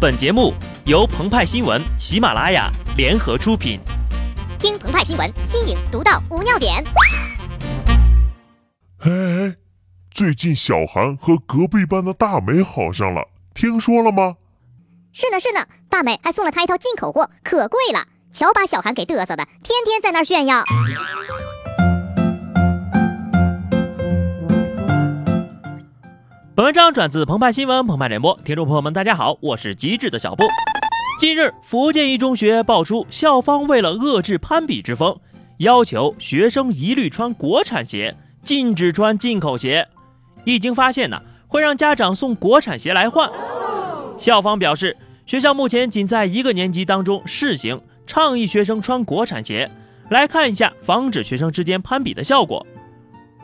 [0.00, 0.54] 本节目
[0.86, 3.78] 由澎湃新闻、喜马拉雅联合出品。
[4.58, 6.82] 听澎湃新闻，新颖独到，无尿点。
[9.00, 9.10] 哎，
[10.10, 14.36] 最近小韩和隔壁班的大美好上了，听说了吗？
[15.12, 18.06] 是呢是呢，大美还送了他一套进口货，可贵了。
[18.32, 20.64] 瞧把小韩给嘚瑟的，天天在那儿炫耀。
[26.52, 30.42] 本文章转自澎湃新闻澎湃联播，听众朋友们，大家好，我是机智的小布。
[31.18, 35.16] 近日，福建一中学爆出校方为了遏制攀比之风，
[35.58, 39.86] 要求学生一律穿国产鞋，禁止穿进口鞋。
[40.44, 43.30] 一经发现呢，会让家长送国产鞋来换。
[44.18, 44.96] 校方表示，
[45.26, 49.70] 学校目前仅在一个年级当中试行，倡议学生穿国产鞋，
[50.10, 52.66] 来看一下防止学生之间攀比的效果。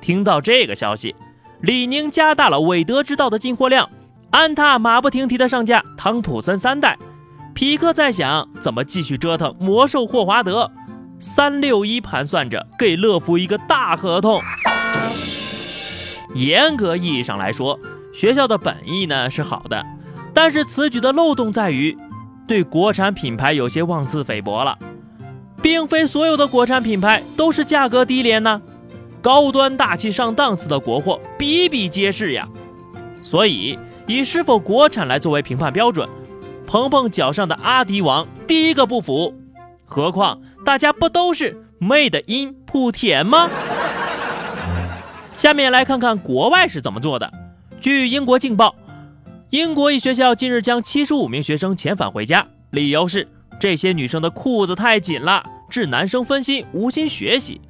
[0.00, 1.14] 听到这个消息。
[1.62, 3.88] 李宁加大了韦德之道的进货量，
[4.30, 6.98] 安踏马不停蹄的上架汤普森三代，
[7.54, 10.68] 匹克在想怎么继续折腾魔兽霍华德，
[11.20, 14.40] 三六一盘算着给乐福一个大合同。
[16.34, 17.78] 严格意义上来说，
[18.12, 19.86] 学校的本意呢是好的，
[20.34, 21.96] 但是此举的漏洞在于，
[22.48, 24.76] 对国产品牌有些妄自菲薄了，
[25.62, 28.60] 并非所有的国产品牌都是价格低廉呢。
[29.22, 32.48] 高端大气上档次的国货比比皆是呀，
[33.22, 36.08] 所以以是否国产来作为评判标准，
[36.66, 39.32] 鹏鹏脚上的阿迪王第一个不服。
[39.86, 43.48] 何况大家不都是 Made in 莆田吗？
[45.38, 47.32] 下面来看看国外是怎么做的。
[47.80, 48.68] 据英国《镜报》，
[49.50, 53.28] 英国一学校近日将七十五名学生遣返回家，理由是
[53.60, 57.60] 这些女生的裤子太紧了，致男生分心无心学习。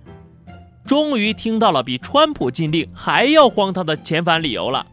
[0.92, 4.84] 终于听到了比川普禁令还要荒唐的遣返理由了，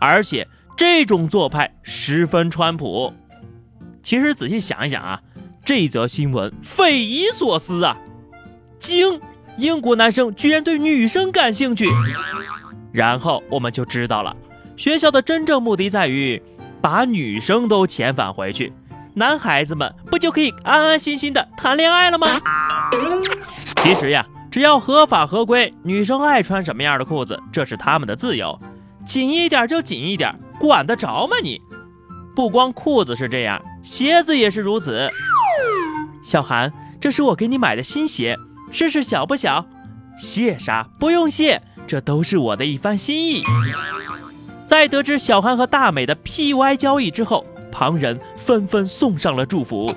[0.00, 3.12] 而且这种做派十分川普。
[4.02, 5.20] 其实仔细想一想啊，
[5.62, 7.98] 这则新闻匪夷所思啊！
[8.78, 9.20] 惊，
[9.58, 11.86] 英国男生居然对女生感兴趣。
[12.90, 14.34] 然后我们就知道了，
[14.74, 16.42] 学校的真正目的在于
[16.80, 18.72] 把女生都遣返回去，
[19.12, 22.40] 男孩子们不就可以安安心心的谈恋爱了吗？
[23.76, 24.26] 其实呀。
[24.56, 28.58] 只要合法合规，女生爱穿什么样的裤子，这是她们的自由，
[29.04, 31.60] 紧一点就紧一点，管得着吗你？
[32.34, 35.10] 不光裤子是这样，鞋子也是如此。
[36.24, 38.38] 小韩，这是我给你买的新鞋，
[38.70, 39.66] 试试小不小？
[40.16, 40.88] 谢啥？
[40.98, 43.42] 不用谢，这都是我的一番心意。
[44.66, 49.94] 在得知小韩和大美的 PY 交易之后，旁人纷纷送上了祝福。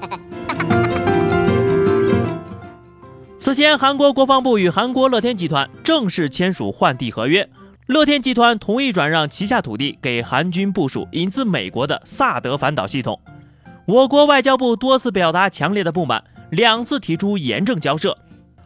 [3.41, 7.49] 此前，韩国国防部与韩国乐天集团正式签署换地合约，
[7.85, 13.17] 乐天集团同意转让旗下土地给韩军部署引自美国的萨德反导系统。
[13.85, 18.17] 我国外交部多次表达强烈的不满，两次提出严正交涉，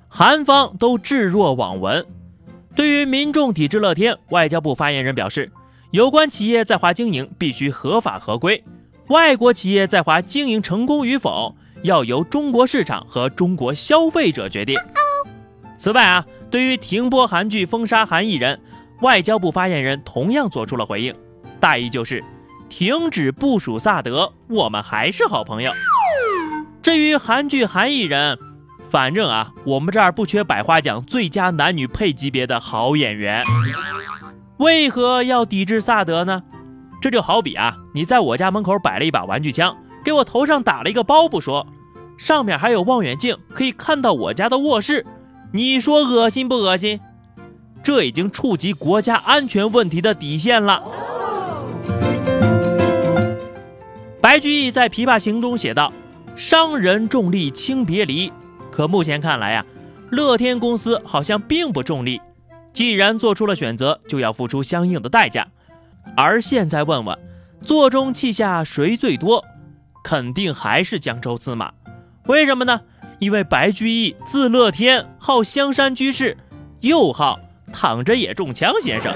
[0.08, 2.04] 韩方都置若罔闻。
[2.76, 5.52] 对于民众抵制乐天，外交部发言人表示，
[5.92, 8.64] 有关企业在华经营必须合法合规，
[9.10, 11.56] 外国企业在华经营成功与否。
[11.84, 14.78] 要由中国市场和中国消费者决定。
[15.78, 18.60] 此外啊，对于停播韩剧封杀韩艺人，
[19.02, 21.14] 外交部发言人同样做出了回应，
[21.60, 22.24] 大意就是
[22.70, 25.72] 停止部署萨德，我们还是好朋友。
[26.82, 28.38] 至于韩剧韩艺人，
[28.90, 33.44] 反正啊，我们这儿不缺百花奖最佳男女配级别的好演员。
[34.58, 36.44] 为何要抵制萨德呢？
[37.02, 39.76] 这就好比啊，你在我家门口摆了一把玩具枪。
[40.04, 41.66] 给我头上打了一个包不说，
[42.18, 45.06] 上面还有望远镜，可以看到我家的卧室。
[45.52, 47.00] 你说恶心不恶心？
[47.84, 50.84] 这已经触及国家安全问题的底线了。
[54.22, 55.92] 白居易在《琵琶行》中写道
[56.36, 58.32] ：“商人重利轻别离。”
[58.72, 59.66] 可目前看来呀，
[60.10, 62.22] 乐天公司好像并不重利。
[62.72, 65.46] 既然做出了选择，就要付出相应的代价。
[66.16, 67.20] 而现在问问，
[67.62, 69.44] 座中泣下谁最多？
[70.04, 71.72] 肯定还是江州司马，
[72.26, 72.82] 为什么呢？
[73.20, 76.38] 因为白居易字乐天，号香山居士，
[76.82, 77.40] 又号
[77.72, 79.14] 躺着也中枪先生。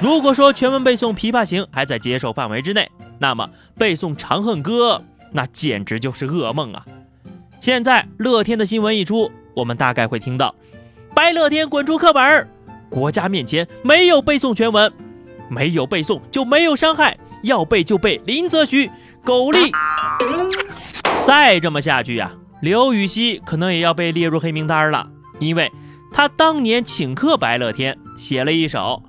[0.00, 3.48] 如果说全文背诵《琵琶行》还在接受范围之内，那么
[3.78, 4.96] 背诵《长恨歌》
[5.30, 6.84] 那简直就是噩梦啊！
[7.60, 10.54] 现在乐天的新闻一出，我们大概会听到
[11.14, 12.48] “白乐天滚出课本儿”，
[12.90, 14.92] 国家面前没有背诵全文，
[15.48, 18.90] 没有背诵就没有伤害，要背就背林则徐。
[19.22, 19.72] 苟利，
[21.22, 22.30] 再这么下去呀，
[22.60, 25.08] 刘禹锡可能也要被列入黑名单了，
[25.38, 25.72] 因为
[26.12, 29.02] 他当年请客白乐天，写了一首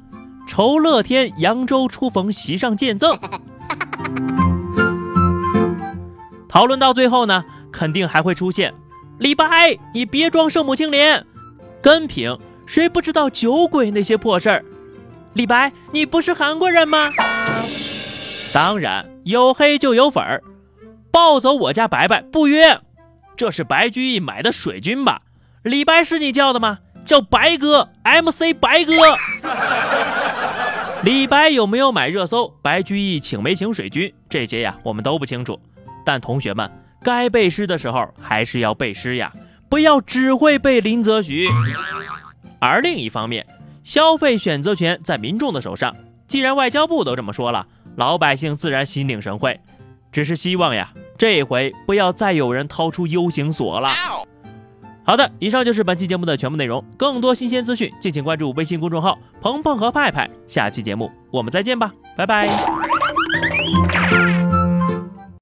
[0.49, 3.17] 《酬乐天扬州初逢席上见赠》。
[6.47, 7.43] 讨论到最后呢，
[7.73, 8.73] 肯定还会出现
[9.19, 11.25] 李白，你别装圣母青莲。
[11.81, 14.63] 跟评，谁不知道酒鬼那些破事儿？
[15.33, 17.09] 李白，你不是韩国人吗？
[18.55, 20.41] 当然有黑就有粉儿，
[21.11, 22.79] 抱走我家白白不约。
[23.35, 25.23] 这是白居易买的水军吧？
[25.63, 26.79] 李白是你叫的吗？
[27.03, 28.93] 叫白哥，MC 白哥。
[31.03, 32.47] 李白有没有买热搜？
[32.61, 34.13] 白居易请没请水军？
[34.29, 35.59] 这些呀，我们都不清楚。
[36.05, 36.71] 但同学们，
[37.03, 39.33] 该背诗的时候还是要背诗呀，
[39.67, 41.49] 不要只会背林则徐。
[42.59, 43.45] 而另一方面，
[43.83, 45.93] 消费选择权在民众的手上。
[46.25, 49.59] 既然外交部都这么说了，老百姓自然心领神会。
[50.11, 53.89] 只是希望呀，这回不要再有人掏出 U 型锁了。
[55.03, 56.83] 好的，以上就是本期节目的全部内容。
[56.97, 60.29] 更多新鲜资讯，敬请关注微信公众号“鹏鹏和派派”。
[60.47, 62.74] 下期节目我们再见吧，拜拜。